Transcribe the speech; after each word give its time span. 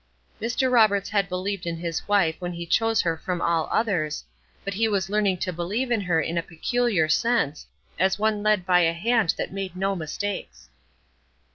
Mr. 0.41 0.71
Roberts 0.71 1.09
had 1.11 1.29
believed 1.29 1.67
in 1.67 1.77
his 1.77 2.07
wife 2.07 2.35
when 2.39 2.53
he 2.53 2.65
chose 2.65 3.01
her 3.01 3.15
from 3.15 3.39
all 3.39 3.69
others; 3.71 4.23
but 4.65 4.73
he 4.73 4.87
was 4.87 5.11
learning 5.11 5.37
to 5.37 5.53
believe 5.53 5.91
in 5.91 6.01
her 6.01 6.19
in 6.19 6.39
a 6.39 6.41
peculiar 6.41 7.07
sense, 7.07 7.67
as 7.99 8.17
one 8.17 8.41
led 8.41 8.65
by 8.65 8.79
a 8.79 8.93
hand 8.93 9.35
that 9.37 9.53
made 9.53 9.75
no 9.75 9.95
mistakes. 9.95 10.69